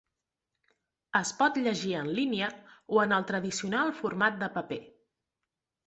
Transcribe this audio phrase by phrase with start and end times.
[1.19, 2.49] Es pot llegir en línia
[2.97, 4.85] o en el tradicional format de paper.